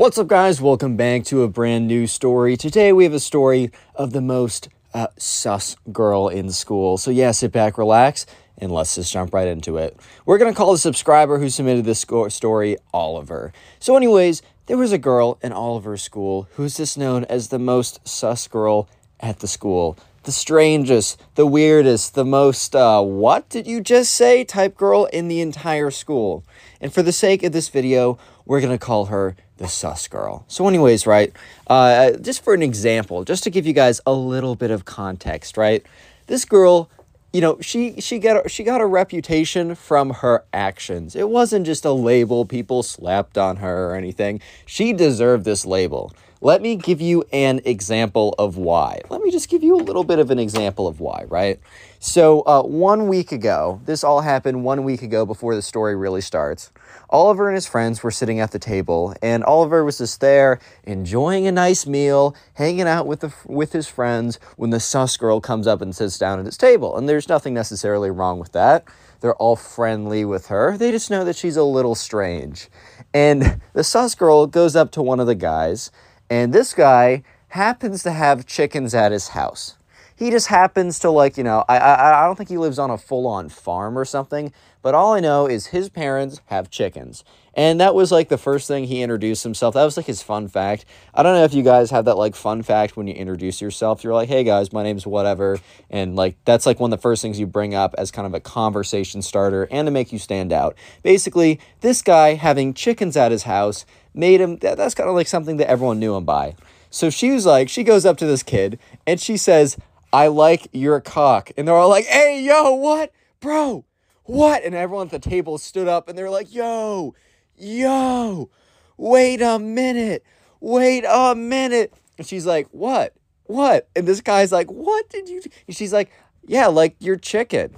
[0.00, 0.62] What's up, guys?
[0.62, 2.56] Welcome back to a brand new story.
[2.56, 6.96] Today we have a story of the most uh, sus girl in school.
[6.96, 8.24] So, yeah, sit back, relax,
[8.56, 10.00] and let's just jump right into it.
[10.24, 13.52] We're going to call the subscriber who submitted this story Oliver.
[13.78, 18.00] So, anyways, there was a girl in Oliver's school who's just known as the most
[18.08, 18.88] sus girl
[19.20, 19.98] at the school.
[20.22, 25.28] The strangest, the weirdest, the most, uh, what did you just say type girl in
[25.28, 26.42] the entire school.
[26.80, 30.44] And for the sake of this video, we're going to call her the sus girl.
[30.48, 31.32] So, anyways, right,
[31.66, 35.56] uh, just for an example, just to give you guys a little bit of context,
[35.56, 35.84] right,
[36.26, 36.88] this girl
[37.32, 41.14] you know she she got she got a reputation from her actions.
[41.14, 44.40] It wasn't just a label people slapped on her or anything.
[44.66, 49.48] She deserved this label let me give you an example of why let me just
[49.48, 51.60] give you a little bit of an example of why right
[51.98, 56.20] so uh, one week ago this all happened one week ago before the story really
[56.20, 56.70] starts
[57.10, 61.44] Oliver and his friends were sitting at the table, and Oliver was just there enjoying
[61.44, 65.66] a nice meal, hanging out with, the, with his friends when the sus girl comes
[65.66, 66.96] up and sits down at his table.
[66.96, 68.84] And there's nothing necessarily wrong with that.
[69.20, 70.78] They're all friendly with her.
[70.78, 72.68] They just know that she's a little strange.
[73.12, 75.90] And the sus girl goes up to one of the guys,
[76.30, 79.76] and this guy happens to have chickens at his house.
[80.16, 82.90] He just happens to like you know I, I i don't think he lives on
[82.90, 87.80] a full-on farm or something but all i know is his parents have chickens and
[87.80, 90.84] that was like the first thing he introduced himself that was like his fun fact
[91.14, 94.04] i don't know if you guys have that like fun fact when you introduce yourself
[94.04, 95.58] you're like hey guys my name's whatever
[95.90, 98.34] and like that's like one of the first things you bring up as kind of
[98.34, 103.32] a conversation starter and to make you stand out basically this guy having chickens at
[103.32, 106.54] his house made him that, that's kind of like something that everyone knew him by
[106.90, 109.78] so she was like, she goes up to this kid and she says,
[110.12, 111.52] I like your cock.
[111.56, 113.12] And they're all like, hey, yo, what?
[113.38, 113.84] Bro,
[114.24, 114.64] what?
[114.64, 117.14] And everyone at the table stood up and they're like, yo,
[117.60, 118.50] yo,
[118.96, 120.24] wait a minute.
[120.60, 121.94] Wait a minute.
[122.18, 123.14] And she's like, what?
[123.44, 123.88] What?
[123.96, 125.50] And this guy's like, what did you do?
[125.66, 126.10] And she's like,
[126.46, 127.76] yeah, like your chicken.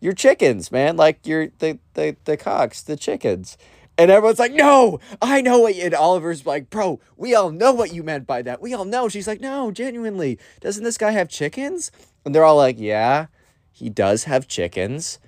[0.00, 0.96] Your chickens, man.
[0.96, 3.56] Like your the the the cocks, the chickens.
[3.96, 7.92] And everyone's like, no, I know what and Oliver's like, bro, we all know what
[7.92, 8.60] you meant by that.
[8.60, 9.08] We all know.
[9.08, 10.38] She's like, no, genuinely.
[10.60, 11.90] Doesn't this guy have chickens?
[12.24, 13.26] And they're all like, yeah,
[13.72, 15.18] he does have chickens.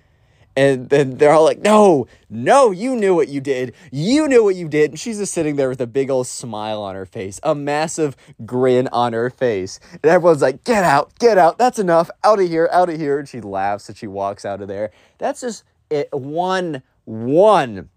[0.57, 3.75] And then they're all like, no, no, you knew what you did.
[3.93, 4.91] You knew what you did.
[4.91, 8.17] And she's just sitting there with a big old smile on her face, a massive
[8.45, 9.79] grin on her face.
[9.93, 11.57] And everyone's like, get out, get out.
[11.57, 12.11] That's enough.
[12.25, 13.19] Out of here, out of here.
[13.19, 14.91] And she laughs and she walks out of there.
[15.19, 17.89] That's just it, one, one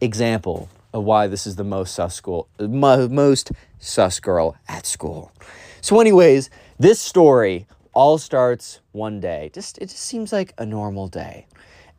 [0.00, 5.32] example of why this is the most sus school, most sus girl at school.
[5.80, 9.50] So, anyways, this story all starts one day.
[9.52, 11.46] Just it just seems like a normal day.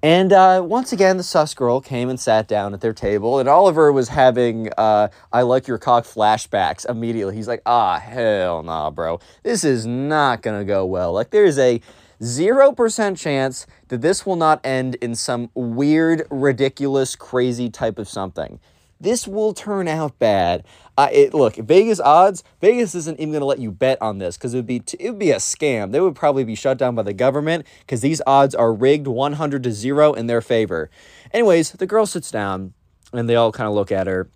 [0.01, 3.49] And uh, once again, the sus girl came and sat down at their table, and
[3.49, 7.35] Oliver was having uh, "I like your cock" flashbacks immediately.
[7.35, 9.19] He's like, "Ah, hell nah, bro.
[9.43, 11.11] This is not gonna go well.
[11.11, 11.81] Like, there's a
[12.21, 18.59] 0% chance that this will not end in some weird, ridiculous, crazy type of something.
[18.99, 20.65] This will turn out bad.
[20.97, 22.43] Uh, it, look, Vegas odds.
[22.59, 24.97] Vegas isn't even going to let you bet on this because it would be t-
[24.99, 25.91] it would be a scam.
[25.91, 29.63] They would probably be shut down by the government because these odds are rigged 100
[29.63, 30.89] to zero in their favor.
[31.31, 32.73] Anyways, the girl sits down
[33.13, 34.29] and they all kind of look at her,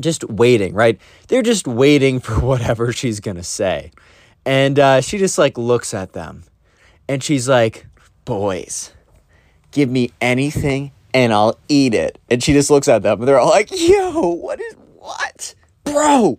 [0.00, 0.74] just waiting.
[0.74, 1.00] Right?
[1.28, 3.92] They're just waiting for whatever she's gonna say,
[4.44, 6.42] and uh, she just like looks at them
[7.08, 7.86] and she's like,
[8.24, 8.92] Boys,
[9.70, 12.18] give me anything and I'll eat it.
[12.30, 15.54] And she just looks at them and they're all like, Yo, what is what?
[15.84, 16.38] Bro,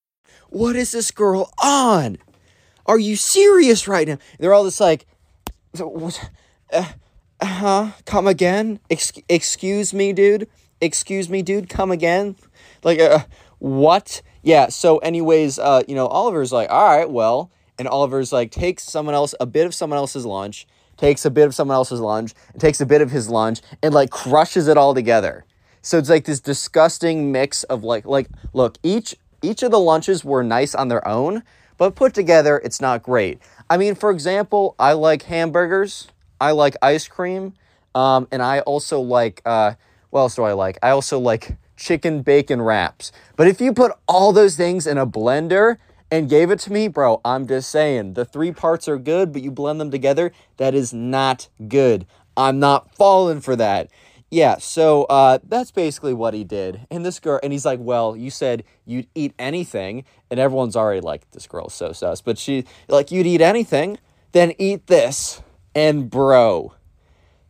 [0.49, 2.17] What is this girl on?
[2.85, 4.17] Are you serious right now?
[4.39, 5.05] They're all just like,
[5.77, 6.29] what?
[6.73, 6.91] uh,
[7.41, 7.91] huh?
[8.05, 8.79] Come again?
[8.89, 10.47] Ex- excuse me, dude.
[10.81, 11.69] Excuse me, dude.
[11.69, 12.35] Come again?
[12.83, 13.19] Like, uh,
[13.59, 14.21] what?
[14.43, 18.83] yeah, so anyways, uh, you know, Oliver's like, all right, well, and Oliver's like takes
[18.83, 20.67] someone else a bit of someone else's lunch,
[20.97, 23.93] takes a bit of someone else's lunch, and takes a bit of his lunch, and
[23.93, 25.45] like crushes it all together.
[25.81, 30.23] So it's like this disgusting mix of like like look, each each of the lunches
[30.23, 31.43] were nice on their own,
[31.77, 33.39] but put together, it's not great.
[33.69, 36.07] I mean, for example, I like hamburgers,
[36.39, 37.53] I like ice cream,
[37.95, 39.73] um, and I also like uh,
[40.11, 40.77] what else do I like?
[40.83, 43.11] I also like chicken bacon wraps.
[43.35, 45.77] But if you put all those things in a blender
[46.11, 49.41] and gave it to me, bro, I'm just saying the three parts are good, but
[49.41, 52.05] you blend them together, that is not good.
[52.37, 53.89] I'm not falling for that.
[54.33, 56.87] Yeah, so uh, that's basically what he did.
[56.89, 60.05] And this girl, and he's like, Well, you said you'd eat anything.
[60.29, 62.21] And everyone's already like, This girl's so sus.
[62.21, 63.97] But she, like, you'd eat anything,
[64.31, 65.41] then eat this.
[65.75, 66.73] And bro,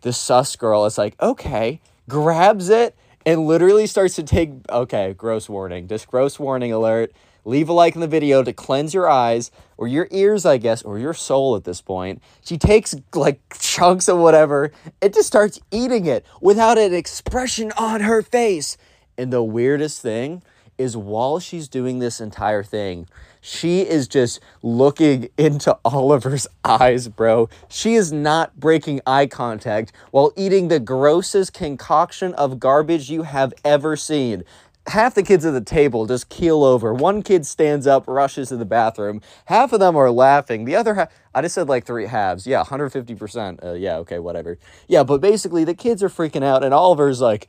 [0.02, 2.96] the sus girl is like, Okay, grabs it
[3.28, 4.50] and literally starts to take.
[4.68, 5.86] Okay, gross warning.
[5.86, 7.12] This gross warning alert.
[7.44, 10.84] Leave a like in the video to cleanse your eyes or your ears, I guess,
[10.84, 12.22] or your soul at this point.
[12.44, 14.72] She takes like chunks of whatever
[15.02, 18.78] and just starts eating it without an expression on her face.
[19.18, 20.44] And the weirdest thing
[20.78, 23.08] is while she's doing this entire thing,
[23.40, 27.50] she is just looking into Oliver's eyes, bro.
[27.70, 33.54] She is not breaking eye contact while eating the grossest concoction of garbage you have
[33.64, 34.44] ever seen
[34.88, 36.94] half the kids at the table just keel over.
[36.94, 39.22] One kid stands up, rushes to the bathroom.
[39.46, 40.66] Half of them are laughing.
[40.66, 42.48] The other half, I just said like three halves.
[42.48, 43.64] Yeah, 150%.
[43.64, 44.58] Uh, yeah, okay, whatever.
[44.88, 47.48] Yeah, but basically the kids are freaking out, and Oliver's like,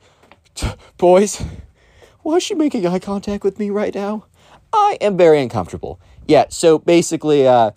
[0.97, 1.43] boys,
[2.21, 4.25] why is she making eye contact with me right now?
[4.71, 5.99] I am very uncomfortable.
[6.27, 7.71] Yeah, so basically, uh,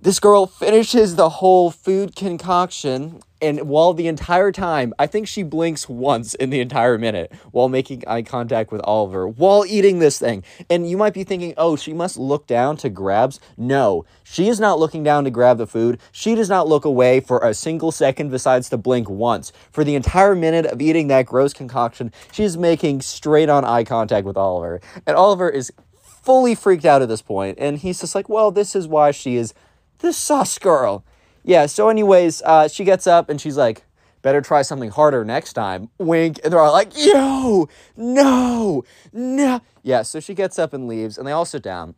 [0.00, 5.42] this girl finishes the whole food concoction and while the entire time, I think she
[5.42, 10.18] blinks once in the entire minute while making eye contact with Oliver while eating this
[10.18, 10.44] thing.
[10.68, 13.40] And you might be thinking, oh, she must look down to grabs.
[13.56, 15.98] No, she is not looking down to grab the food.
[16.12, 19.52] She does not look away for a single second besides to blink once.
[19.72, 23.84] For the entire minute of eating that gross concoction, she is making straight on eye
[23.84, 24.82] contact with Oliver.
[25.06, 28.76] And Oliver is fully freaked out at this point, And he's just like, well, this
[28.76, 29.54] is why she is
[30.00, 31.04] the sauce girl
[31.42, 33.84] yeah, so anyways, uh, she gets up and she's like,
[34.22, 35.88] better try something harder next time.
[35.98, 36.38] Wink.
[36.44, 39.60] And they're all like, yo, no, no.
[39.82, 41.94] Yeah, so she gets up and leaves, and they all sit down.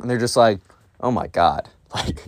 [0.00, 0.60] And they're just like,
[1.00, 1.68] oh my God.
[1.94, 2.24] Like,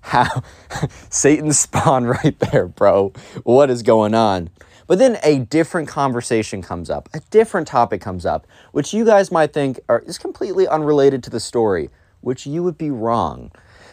[0.00, 0.42] how?
[1.10, 3.12] Satan spawn right there, bro.
[3.44, 4.50] What is going on?
[4.88, 9.30] But then a different conversation comes up, a different topic comes up, which you guys
[9.30, 11.88] might think are, is completely unrelated to the story,
[12.20, 13.52] which you would be wrong.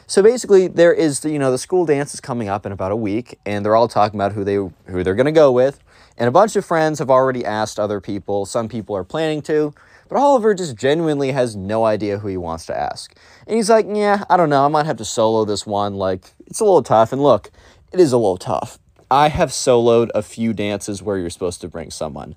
[0.09, 2.95] So basically, there is you know the school dance is coming up in about a
[2.95, 5.83] week, and they're all talking about who they who they're gonna go with,
[6.18, 8.45] and a bunch of friends have already asked other people.
[8.45, 9.74] Some people are planning to,
[10.07, 13.13] but Oliver just genuinely has no idea who he wants to ask,
[13.45, 15.95] and he's like, yeah, I don't know, I might have to solo this one.
[15.95, 17.51] Like it's a little tough, and look,
[17.92, 18.80] it is a little tough.
[19.12, 22.36] I have soloed a few dances where you're supposed to bring someone.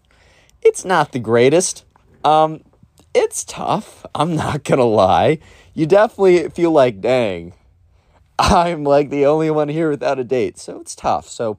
[0.60, 1.84] It's not the greatest.
[2.24, 2.64] Um,
[3.14, 4.04] it's tough.
[4.12, 5.38] I'm not gonna lie.
[5.72, 7.54] You definitely feel like, dang,
[8.40, 10.58] I'm like the only one here without a date.
[10.58, 11.28] So it's tough.
[11.28, 11.58] So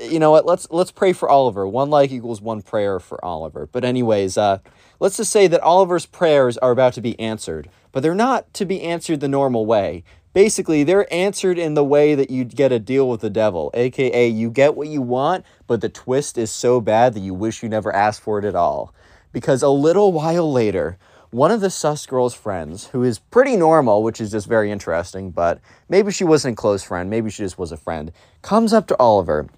[0.00, 0.44] you know what?
[0.44, 1.66] Let's let's pray for Oliver.
[1.66, 3.68] One like equals one prayer for Oliver.
[3.70, 4.58] But anyways, uh,
[4.98, 8.64] let's just say that Oliver's prayers are about to be answered, but they're not to
[8.64, 10.02] be answered the normal way.
[10.32, 14.26] Basically, they're answered in the way that you get a deal with the devil, aka
[14.26, 17.68] you get what you want, but the twist is so bad that you wish you
[17.68, 18.94] never asked for it at all.
[19.32, 20.98] Because a little while later,
[21.32, 25.30] one of the sus girl's friends, who is pretty normal, which is just very interesting,
[25.30, 28.12] but maybe she wasn't a close friend, maybe she just was a friend,
[28.42, 29.48] comes up to Oliver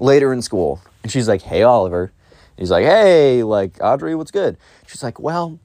[0.00, 2.12] later in school and she's like, Hey, Oliver.
[2.58, 4.58] he's like, Hey, like, Audrey, what's good?
[4.88, 5.60] She's like, Well,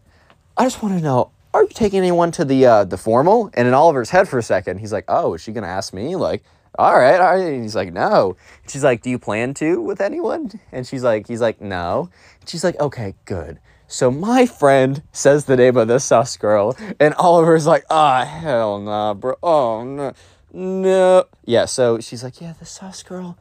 [0.56, 3.50] I just want to know, are you taking anyone to the uh, the formal?
[3.56, 6.16] And in Oliver's head for a second, he's like, Oh, is she gonna ask me?
[6.16, 6.44] Like,
[6.78, 7.54] all right, all right.
[7.54, 8.38] And he's like, no.
[8.68, 10.60] she's like, do you plan to with anyone?
[10.72, 12.12] And she's like, he's like, no.
[12.40, 13.58] And she's like, okay, good.
[13.88, 18.26] So my friend says the name of the sus girl, and Oliver's like, ah, oh,
[18.26, 19.36] hell nah, bro.
[19.42, 20.14] Oh, no.
[20.52, 21.26] No.
[21.46, 23.38] Yeah, so she's like, yeah, the sus girl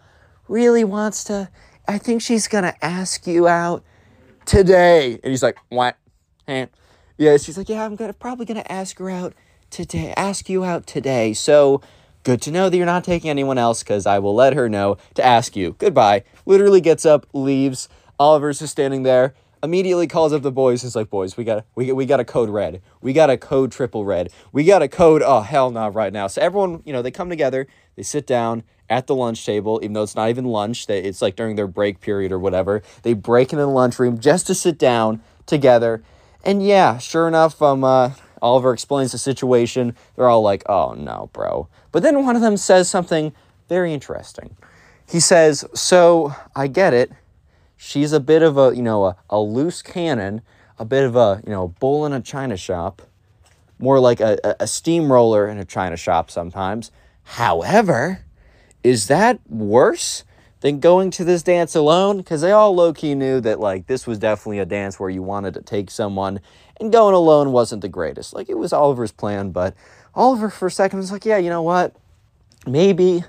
[0.47, 1.49] really wants to,
[1.89, 3.83] I think she's gonna ask you out
[4.45, 5.19] today.
[5.25, 5.97] And he's like, what?
[6.47, 6.67] Eh.
[7.19, 9.35] Yeah, she's like, yeah, I'm gonna probably gonna ask her out
[9.71, 11.33] today, ask you out today.
[11.33, 11.81] So
[12.23, 14.99] good to know that you're not taking anyone else because I will let her know
[15.15, 15.75] to ask you.
[15.79, 16.23] Goodbye.
[16.45, 17.89] Literally gets up, leaves.
[18.19, 19.35] Oliver's just standing there
[19.67, 20.83] immediately calls up the boys.
[20.83, 22.81] He's like, boys, we got we we got a code red.
[23.03, 24.33] We got a code triple red.
[24.53, 25.23] We got a code.
[25.23, 26.29] Oh hell no, right now.
[26.29, 27.67] So everyone, you know, they come together.
[27.97, 30.87] They sit down at the lunch table, even though it's not even lunch.
[30.87, 32.83] They, it's like during their break period or whatever.
[33.03, 36.03] They break into the lunchroom just to sit down together.
[36.45, 39.97] And yeah, sure enough, um, uh, Oliver explains the situation.
[40.15, 41.69] They're all like, oh no, bro.
[41.91, 43.33] But then one of them says something
[43.69, 44.57] very interesting.
[45.09, 47.11] He says, so I get it.
[47.77, 50.43] She's a bit of a, you know, a, a loose cannon,
[50.79, 53.03] a bit of a, you know, bull in a china shop,
[53.79, 56.91] more like a, a, steamroller in a china shop sometimes.
[57.25, 58.25] However,
[58.83, 60.25] is that worse
[60.61, 62.19] than going to this dance alone?
[62.19, 65.23] Because they all low key knew that, like, this was definitely a dance where you
[65.23, 66.41] wanted to take someone,
[66.81, 68.33] and going alone wasn't the greatest.
[68.33, 69.75] Like, it was Oliver's plan, but
[70.15, 71.95] Oliver for a second was like, yeah, you know what?
[72.67, 73.25] Maybe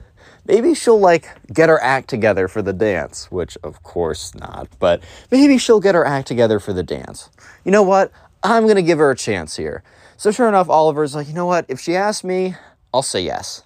[0.48, 5.04] maybe she'll like get her act together for the dance, which of course not, but
[5.32, 7.30] maybe she'll get her act together for the dance.
[7.64, 8.12] You know what?
[8.44, 9.84] I'm going to give her a chance here.
[10.16, 11.66] So sure enough, Oliver's like, you know what?
[11.68, 12.56] If she asks me,
[12.94, 13.64] I'll say yes.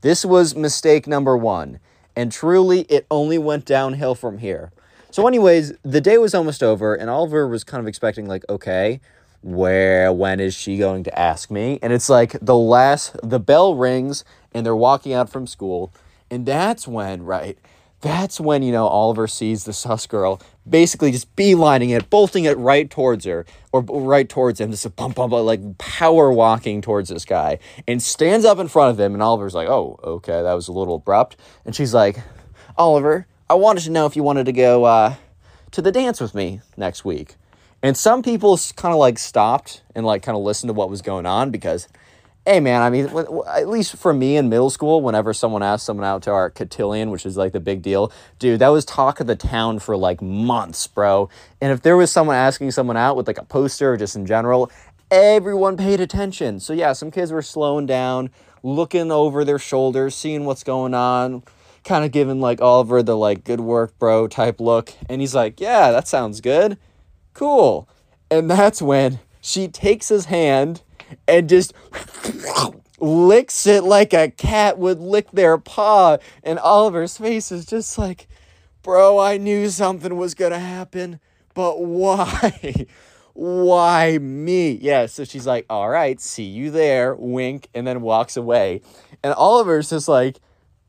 [0.00, 1.80] This was mistake number one.
[2.16, 4.70] And truly, it only went downhill from here.
[5.10, 9.00] So, anyways, the day was almost over, and Oliver was kind of expecting, like, okay,
[9.42, 11.78] where, when is she going to ask me?
[11.82, 15.92] And it's like the last, the bell rings, and they're walking out from school.
[16.34, 17.56] And that's when, right,
[18.00, 22.58] that's when, you know, Oliver sees the sus girl basically just beelining it, bolting it
[22.58, 27.08] right towards her, or right towards him, just a bump, bump, like power walking towards
[27.08, 29.14] this guy, and stands up in front of him.
[29.14, 31.36] And Oliver's like, oh, okay, that was a little abrupt.
[31.64, 32.18] And she's like,
[32.76, 35.14] Oliver, I wanted to know if you wanted to go uh,
[35.70, 37.36] to the dance with me next week.
[37.80, 41.00] And some people kind of like stopped and like kind of listened to what was
[41.00, 41.86] going on because
[42.46, 43.06] Hey man, I mean,
[43.48, 47.10] at least for me in middle school, whenever someone asked someone out to our cotillion,
[47.10, 50.20] which is like the big deal, dude, that was talk of the town for like
[50.20, 51.30] months, bro.
[51.62, 54.26] And if there was someone asking someone out with like a poster or just in
[54.26, 54.70] general,
[55.10, 56.60] everyone paid attention.
[56.60, 58.28] So yeah, some kids were slowing down,
[58.62, 61.44] looking over their shoulders, seeing what's going on,
[61.82, 64.92] kind of giving like Oliver the like good work, bro type look.
[65.08, 66.76] And he's like, yeah, that sounds good.
[67.32, 67.88] Cool.
[68.30, 70.82] And that's when she takes his hand
[71.26, 71.72] and just
[73.00, 76.18] licks it like a cat would lick their paw.
[76.42, 78.28] And Oliver's face is just like,
[78.82, 81.20] bro, I knew something was going to happen,
[81.54, 82.86] but why?
[83.34, 84.72] why me?
[84.72, 88.80] Yeah, so she's like, all right, see you there, wink, and then walks away.
[89.22, 90.38] And Oliver's just like,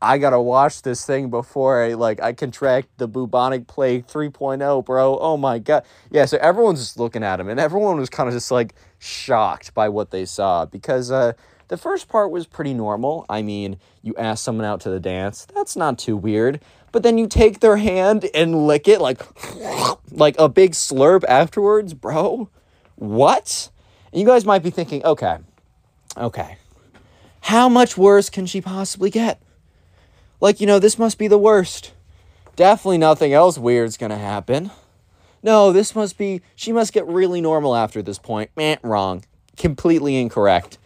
[0.00, 5.18] I gotta watch this thing before I like I contract the bubonic plague 3.0, bro.
[5.18, 5.84] Oh my god.
[6.10, 9.74] Yeah, so everyone's just looking at him and everyone was kind of just like shocked
[9.74, 11.32] by what they saw because uh
[11.68, 13.26] the first part was pretty normal.
[13.28, 16.60] I mean, you ask someone out to the dance, that's not too weird.
[16.92, 19.20] But then you take their hand and lick it like
[20.10, 22.48] like a big slurp afterwards, bro.
[22.94, 23.70] What?
[24.12, 25.38] And you guys might be thinking, okay,
[26.16, 26.56] okay.
[27.42, 29.42] How much worse can she possibly get?
[30.40, 31.92] Like, you know, this must be the worst.
[32.54, 34.70] Definitely nothing else weird's gonna happen.
[35.46, 38.50] No, this must be, she must get really normal after this point.
[38.56, 39.24] Meh, wrong.
[39.56, 40.76] Completely incorrect.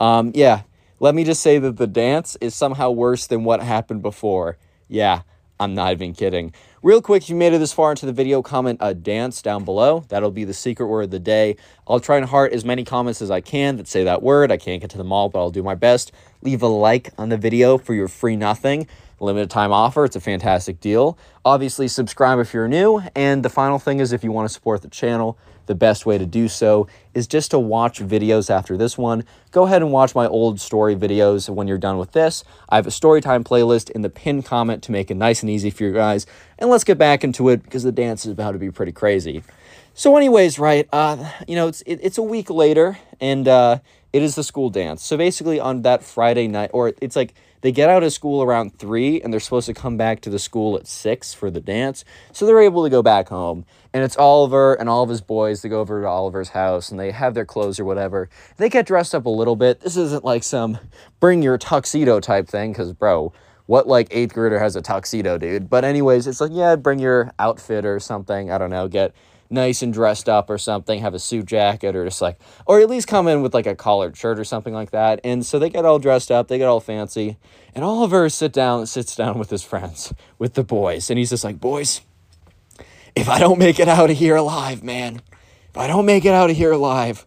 [0.00, 0.62] Um, yeah,
[0.98, 4.58] let me just say that the dance is somehow worse than what happened before.
[4.88, 5.22] Yeah,
[5.60, 6.52] I'm not even kidding.
[6.82, 9.64] Real quick, if you made it this far into the video, comment a dance down
[9.64, 10.04] below.
[10.08, 11.56] That'll be the secret word of the day.
[11.86, 14.50] I'll try and heart as many comments as I can that say that word.
[14.50, 16.10] I can't get to them all, but I'll do my best.
[16.42, 18.88] Leave a like on the video for your free nothing.
[19.20, 20.04] Limited time offer.
[20.04, 21.18] It's a fantastic deal.
[21.44, 23.02] Obviously, subscribe if you're new.
[23.16, 26.16] And the final thing is if you want to support the channel, the best way
[26.18, 29.24] to do so is just to watch videos after this one.
[29.50, 32.44] Go ahead and watch my old story videos when you're done with this.
[32.68, 35.50] I have a story time playlist in the pinned comment to make it nice and
[35.50, 36.26] easy for you guys.
[36.58, 39.42] And let's get back into it because the dance is about to be pretty crazy.
[39.98, 43.80] So, anyways, right, uh, you know, it's it, it's a week later, and uh,
[44.12, 45.02] it is the school dance.
[45.02, 48.78] So basically, on that Friday night, or it's like they get out of school around
[48.78, 52.04] three, and they're supposed to come back to the school at six for the dance.
[52.30, 55.62] So they're able to go back home, and it's Oliver and all of his boys.
[55.62, 58.28] They go over to Oliver's house, and they have their clothes or whatever.
[58.56, 59.80] They get dressed up a little bit.
[59.80, 60.78] This isn't like some
[61.18, 63.32] bring your tuxedo type thing, because bro,
[63.66, 65.68] what like eighth grader has a tuxedo, dude?
[65.68, 68.52] But anyways, it's like yeah, bring your outfit or something.
[68.52, 69.12] I don't know, get
[69.50, 72.90] nice and dressed up or something, have a suit jacket or just like, or at
[72.90, 75.20] least come in with like a collared shirt or something like that.
[75.24, 77.36] And so they get all dressed up, they get all fancy.
[77.74, 81.10] And Oliver sit down, sits down with his friends, with the boys.
[81.10, 82.00] And he's just like, boys,
[83.14, 85.22] if I don't make it out of here alive, man,
[85.70, 87.26] if I don't make it out of here alive,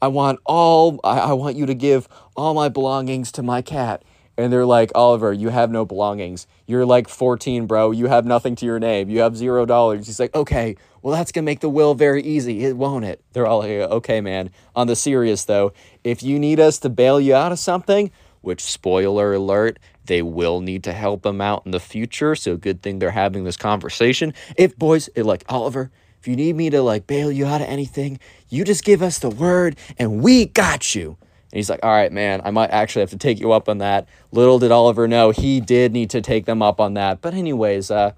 [0.00, 4.02] I want all, I, I want you to give all my belongings to my cat
[4.36, 6.46] and they're like, Oliver, you have no belongings.
[6.66, 7.90] You're like 14, bro.
[7.90, 9.10] You have nothing to your name.
[9.10, 10.06] You have zero dollars.
[10.06, 13.22] He's like, okay, well, that's going to make the will very easy, it won't it?
[13.32, 14.50] They're all like, okay, man.
[14.74, 15.72] On the serious, though,
[16.04, 18.10] if you need us to bail you out of something,
[18.40, 22.34] which, spoiler alert, they will need to help them out in the future.
[22.34, 24.34] So, good thing they're having this conversation.
[24.56, 25.90] If, boys, like, Oliver,
[26.22, 29.18] If you need me to like bail you out of anything, you just give us
[29.18, 31.16] the word and we got you.
[31.52, 33.76] And he's like, all right, man, I might actually have to take you up on
[33.78, 34.08] that.
[34.30, 37.20] Little did Oliver know he did need to take them up on that.
[37.20, 38.12] But anyways, uh,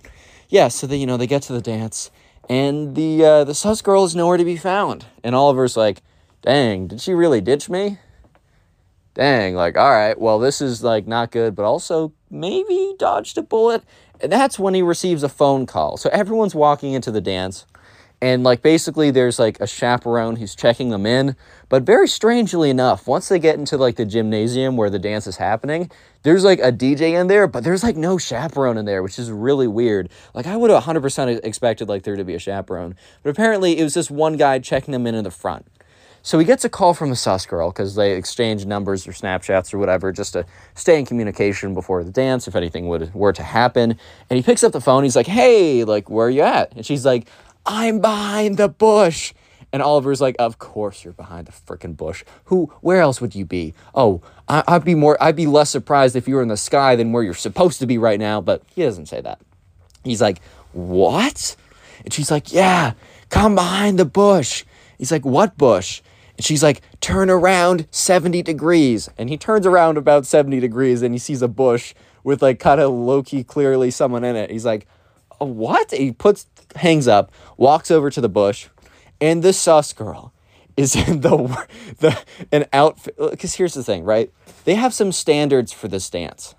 [0.48, 2.12] yeah, so they, you know, they get to the dance
[2.48, 5.06] and the, uh, the sus girl is nowhere to be found.
[5.24, 6.00] And Oliver's like,
[6.42, 7.98] dang, did she really ditch me?
[9.14, 13.36] Dang, like, all right, well, this is like not good, but also maybe he dodged
[13.36, 13.82] a bullet.
[14.20, 15.96] And that's when he receives a phone call.
[15.96, 17.66] So everyone's walking into the dance
[18.24, 21.36] and like basically there's like a chaperone who's checking them in.
[21.68, 25.36] But very strangely enough once they get into like the gymnasium where the dance is
[25.36, 25.90] happening
[26.22, 29.30] there's like a dj in there but there's like no chaperone in there which is
[29.30, 30.08] really weird.
[30.32, 32.96] Like i would have 100% expected like there to be a chaperone.
[33.22, 35.66] But apparently it was this one guy checking them in in the front.
[36.26, 39.74] So he gets a call from the sus girl because they exchange numbers or Snapchats
[39.74, 43.42] or whatever just to stay in communication before the dance if anything would were to
[43.42, 43.98] happen.
[44.30, 46.72] And he picks up the phone he's like hey like where are you at?
[46.72, 47.28] And she's like
[47.66, 49.32] I'm behind the bush.
[49.72, 52.24] And Oliver's like, Of course you're behind the freaking bush.
[52.44, 53.74] Who, where else would you be?
[53.94, 56.96] Oh, I, would be more, I'd be less surprised if you were in the sky
[56.96, 58.40] than where you're supposed to be right now.
[58.40, 59.40] But he doesn't say that.
[60.04, 60.40] He's like,
[60.72, 61.56] What?
[62.04, 62.92] And she's like, Yeah,
[63.30, 64.64] come behind the bush.
[64.98, 66.02] He's like, What bush?
[66.36, 69.08] And she's like, Turn around 70 degrees.
[69.18, 72.80] And he turns around about 70 degrees and he sees a bush with like kind
[72.80, 74.50] of low key clearly someone in it.
[74.50, 74.86] He's like,
[75.38, 75.90] what?
[75.90, 78.68] He puts hangs up, walks over to the bush,
[79.20, 80.32] and the sus girl
[80.76, 81.66] is in the
[81.98, 82.18] the
[82.52, 83.16] an outfit.
[83.18, 84.32] Because here's the thing, right?
[84.64, 86.54] They have some standards for this dance.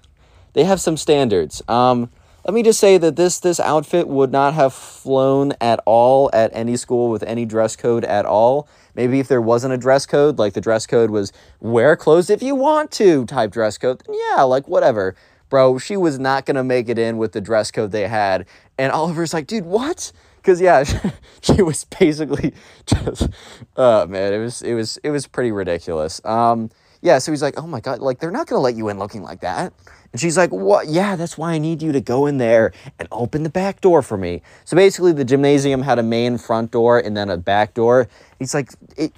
[0.54, 1.62] They have some standards.
[1.68, 2.10] Um,
[2.46, 6.52] let me just say that this this outfit would not have flown at all at
[6.54, 8.68] any school with any dress code at all.
[8.94, 12.44] Maybe if there wasn't a dress code, like the dress code was wear clothes if
[12.44, 15.16] you want to type dress code, yeah, like whatever
[15.50, 18.46] bro, she was not going to make it in with the dress code they had.
[18.78, 20.12] And Oliver's like, dude, what?
[20.38, 20.84] Because yeah,
[21.42, 22.54] she was basically
[22.86, 23.30] just,
[23.78, 26.24] oh man, it was it was it was pretty ridiculous.
[26.24, 26.70] Um,
[27.02, 29.24] yeah, so he's like, oh my god, like they're not gonna let you in looking
[29.24, 29.74] like that.
[30.12, 30.88] And she's like, what?
[30.88, 34.02] Yeah, that's why I need you to go in there and open the back door
[34.02, 34.42] for me.
[34.64, 38.08] So basically, the gymnasium had a main front door and then a back door.
[38.40, 38.70] He's like,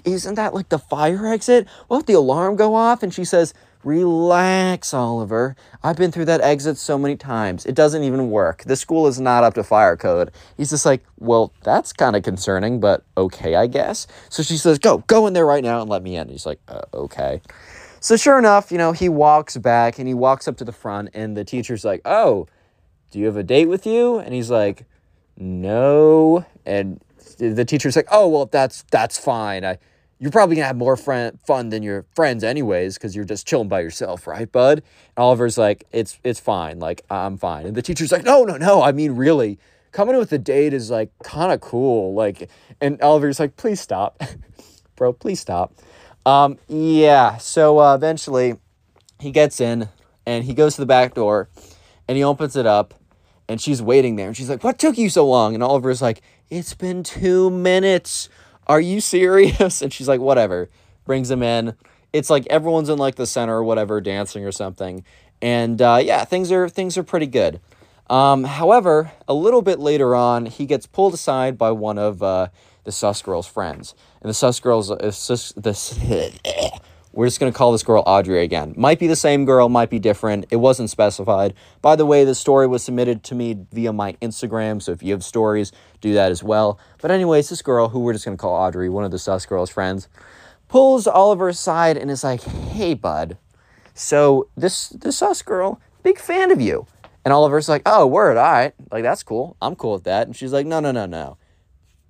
[0.06, 1.67] isn't that like the fire exit?
[1.88, 3.04] Won't the alarm go off?
[3.04, 3.54] And she says,
[3.88, 5.56] Relax, Oliver.
[5.82, 7.65] I've been through that exit so many times.
[7.65, 8.63] It doesn't even work.
[8.65, 10.32] The school is not up to fire code.
[10.58, 14.06] He's just like, Well, that's kind of concerning, but okay, I guess.
[14.28, 16.28] So she says, Go, go in there right now and let me in.
[16.28, 17.39] He's like, uh, Okay.
[18.02, 21.12] So sure enough, you know, he walks back and he walks up to the front,
[21.13, 22.45] and the teacher's like, Oh,
[23.12, 24.19] do you have a date with you?
[24.19, 24.84] And he's like,
[25.38, 26.45] No.
[26.65, 27.00] And
[27.38, 29.63] the teacher's like, Oh, well, that's that's fine.
[29.63, 29.78] I
[30.19, 33.67] you're probably gonna have more friend, fun than your friends anyways because you're just chilling
[33.67, 34.80] by yourself right bud?
[34.80, 37.65] And oliver's like it's it's fine like i'm fine.
[37.65, 39.60] And the teacher's like no no no i mean really
[39.91, 42.49] coming with a date is like kind of cool like
[42.82, 44.21] and oliver's like please stop
[44.95, 45.73] bro please stop.
[46.25, 48.58] Um yeah so uh, eventually
[49.19, 49.89] he gets in
[50.25, 51.49] and he goes to the back door
[52.08, 52.93] and he opens it up
[53.49, 55.53] and she's waiting there and she's like what took you so long?
[55.53, 58.30] And oliver's like it's been two minutes
[58.67, 59.82] are you serious?
[59.88, 60.69] And she's like, Whatever.
[61.06, 61.75] Brings him in.
[62.13, 65.03] It's like everyone's in like the center or whatever, dancing or something.
[65.41, 67.62] And uh, yeah, things are things are pretty good.
[68.10, 72.47] Um, however, a little bit later on, he gets pulled aside by one of uh,
[72.86, 75.97] the sus girl's friends, and the sus girl's uh, sus, this
[77.17, 78.75] We're just going to call this girl Audrey again.
[78.77, 80.45] Might be the same girl, might be different.
[80.51, 81.56] It wasn't specified.
[81.82, 85.13] By the way, the story was submitted to me via my Instagram, so if you
[85.13, 86.80] have stories, do that as well.
[87.01, 89.47] But, anyways, this girl, who we're just going to call Audrey, one of the sus
[89.47, 90.08] girl's friends,
[90.67, 93.39] pulls Oliver aside and is like, hey, bud.
[93.95, 96.86] So, this, this sus girl, big fan of you.
[97.25, 98.75] And Oliver's like, oh, word, all right.
[98.91, 99.58] Like, that's cool.
[99.60, 100.27] I'm cool with that.
[100.27, 101.39] And she's like, no, no, no, no.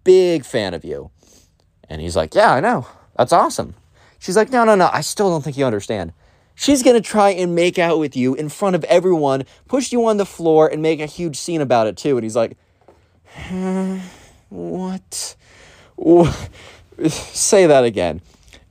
[0.03, 1.11] Big fan of you.
[1.87, 2.87] And he's like, yeah, I know.
[3.15, 3.73] That's awesome.
[4.19, 6.13] She's like, no, no, no, I still don't think you understand.
[6.55, 10.17] She's gonna try and make out with you in front of everyone, push you on
[10.17, 12.17] the floor, and make a huge scene about it too.
[12.17, 12.57] And he's like,
[14.49, 15.35] what?
[17.07, 18.21] Say that again.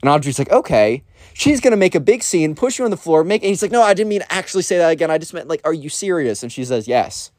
[0.01, 1.03] And Audrey's like, okay.
[1.33, 3.41] She's gonna make a big scene, push you on the floor, make.
[3.41, 5.09] And he's like, no, I didn't mean to actually say that again.
[5.09, 6.43] I just meant like, are you serious?
[6.43, 7.31] And she says, yes,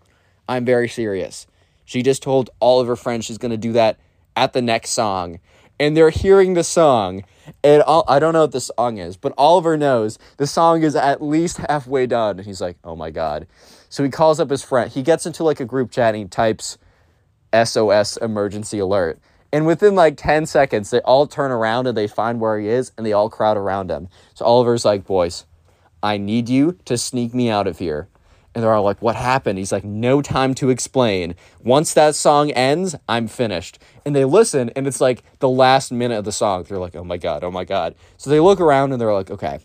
[0.49, 1.47] I'm very serious.
[1.85, 3.99] She just told all of her friends she's gonna do that
[4.37, 5.41] at the next song,
[5.81, 7.25] and they're hearing the song
[7.83, 11.23] all, I don't know what the song is, but Oliver knows the song is at
[11.23, 12.39] least halfway done.
[12.39, 13.47] And he's like, oh my God.
[13.89, 14.91] So he calls up his friend.
[14.91, 16.79] He gets into like a group chat and he types
[17.53, 19.19] SOS emergency alert.
[19.53, 22.93] And within like 10 seconds, they all turn around and they find where he is
[22.97, 24.09] and they all crowd around him.
[24.35, 25.47] So Oliver's like, boys,
[26.03, 28.09] I need you to sneak me out of here.
[28.55, 29.59] And they're all like, What happened?
[29.59, 31.35] He's like, No time to explain.
[31.63, 33.79] Once that song ends, I'm finished.
[34.05, 36.65] And they listen, and it's like the last minute of the song.
[36.65, 37.95] They're like, Oh my God, oh my God.
[38.17, 39.61] So they look around and they're like, Okay.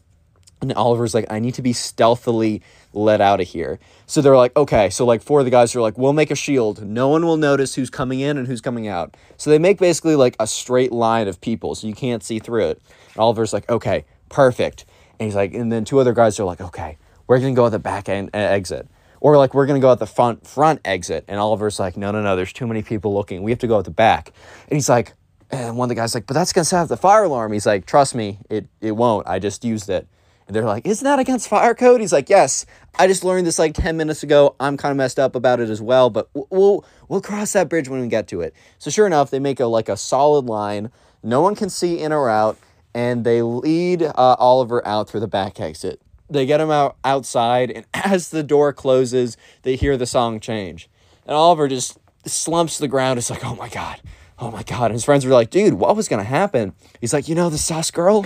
[0.64, 2.62] And Oliver's like, I need to be stealthily
[2.94, 3.80] let out of here.
[4.06, 4.90] So they're like, okay.
[4.90, 6.86] So like four of the guys are like, we'll make a shield.
[6.86, 9.18] No one will notice who's coming in and who's coming out.
[9.36, 12.68] So they make basically like a straight line of people so you can't see through
[12.68, 12.82] it.
[13.14, 14.86] And Oliver's like, okay, perfect.
[15.20, 17.72] And he's like, and then two other guys are like, okay, we're gonna go at
[17.72, 18.88] the back end uh, exit.
[19.20, 21.26] Or like we're gonna go at the front front exit.
[21.28, 23.44] And Oliver's like, no, no, no, there's too many people looking.
[23.44, 24.32] We have to go at the back.
[24.70, 25.14] And he's like,
[25.52, 27.54] and one of the guys like, but that's gonna set off the fire alarm.
[27.54, 29.28] He's like, trust me, it it won't.
[29.28, 30.08] I just used it.
[30.48, 32.02] And they're like, Isn't that against fire code?
[32.02, 32.66] He's like, Yes,
[32.98, 34.56] I just learned this like 10 minutes ago.
[34.60, 37.88] I'm kind of messed up about it as well, but we'll, we'll cross that bridge
[37.90, 38.54] when we get to it.
[38.78, 40.92] So, sure enough, they make a like a solid line.
[41.24, 42.58] No one can see in or out,
[42.94, 46.02] and they lead uh, Oliver out through the back exit.
[46.34, 50.90] They get him out outside, and as the door closes, they hear the song change.
[51.26, 53.18] And Oliver just slumps to the ground.
[53.18, 54.02] It's like, Oh my God.
[54.40, 54.86] Oh my God.
[54.86, 56.74] And his friends were like, Dude, what was going to happen?
[57.00, 58.26] He's like, You know, the sus girl?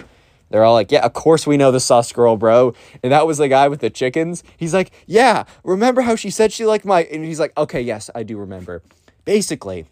[0.50, 2.74] They're all like, yeah, of course we know the sus girl, bro.
[3.04, 4.44] And that was the guy with the chickens.
[4.56, 7.04] He's like, yeah, remember how she said she liked my.
[7.04, 8.82] And he's like, okay, yes, I do remember.
[9.26, 9.86] Basically,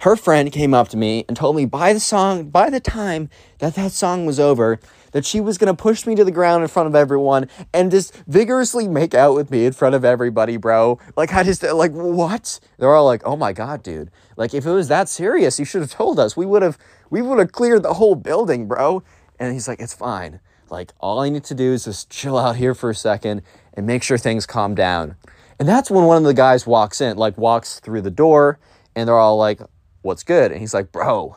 [0.00, 3.28] her friend came up to me and told me by the song, by the time
[3.58, 4.78] that that song was over,
[5.12, 7.90] that she was going to push me to the ground in front of everyone and
[7.90, 10.98] just vigorously make out with me in front of everybody, bro.
[11.16, 12.60] Like, I just, like, what?
[12.78, 14.10] They're all like, oh my God, dude.
[14.36, 16.36] Like, if it was that serious, you should have told us.
[16.36, 16.78] We would have,
[17.10, 19.02] we would have cleared the whole building, bro.
[19.38, 20.40] And he's like, it's fine.
[20.70, 23.42] Like, all I need to do is just chill out here for a second
[23.74, 25.16] and make sure things calm down.
[25.58, 28.58] And that's when one of the guys walks in, like, walks through the door,
[28.94, 29.60] and they're all like,
[30.02, 30.52] what's good?
[30.52, 31.36] And he's like, bro,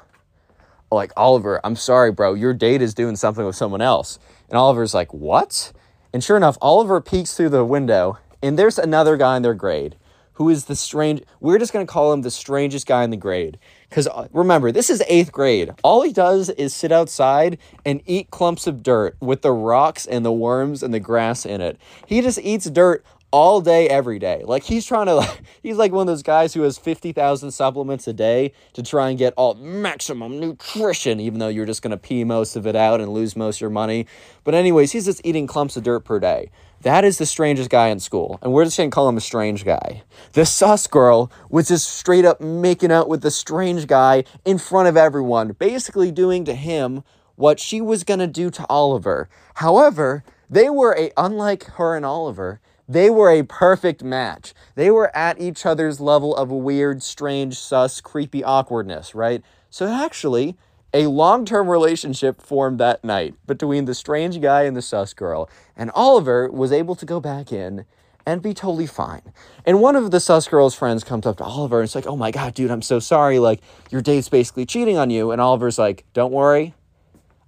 [0.91, 4.19] like, Oliver, I'm sorry, bro, your date is doing something with someone else.
[4.49, 5.71] And Oliver's like, what?
[6.13, 9.95] And sure enough, Oliver peeks through the window, and there's another guy in their grade
[10.33, 13.59] who is the strange, we're just to call him the strangest guy in the grade.
[13.89, 15.71] Because uh, remember, this is eighth grade.
[15.83, 20.25] All he does is sit outside and eat clumps of dirt with the rocks and
[20.25, 21.77] the worms and the grass in it.
[22.07, 24.43] He just eats dirt all day, every day.
[24.45, 28.07] Like he's trying to, like, he's like one of those guys who has 50,000 supplements
[28.07, 31.97] a day to try and get all maximum nutrition, even though you're just going to
[31.97, 34.05] pee most of it out and lose most of your money.
[34.43, 36.51] But, anyways, he's just eating clumps of dirt per day.
[36.81, 39.63] That is the strangest guy in school, and we're just gonna call him a strange
[39.63, 40.01] guy.
[40.33, 44.87] The sus girl was just straight up making out with the strange guy in front
[44.87, 47.03] of everyone, basically doing to him
[47.35, 49.29] what she was gonna do to Oliver.
[49.55, 52.59] However, they were a unlike her and Oliver,
[52.91, 54.53] they were a perfect match.
[54.75, 59.41] They were at each other's level of weird, strange, sus, creepy awkwardness, right?
[59.69, 60.57] So actually,
[60.93, 65.49] a long term relationship formed that night between the strange guy and the sus girl,
[65.77, 67.85] and Oliver was able to go back in
[68.25, 69.21] and be totally fine.
[69.65, 72.17] And one of the sus girl's friends comes up to Oliver and it's like, Oh
[72.17, 73.39] my God, dude, I'm so sorry.
[73.39, 75.31] Like, your date's basically cheating on you.
[75.31, 76.75] And Oliver's like, Don't worry.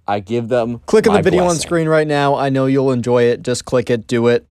[0.06, 0.80] I give them.
[0.80, 1.56] Click on the video blessing.
[1.56, 2.34] on screen right now.
[2.34, 3.42] I know you'll enjoy it.
[3.42, 4.42] Just click it, do it.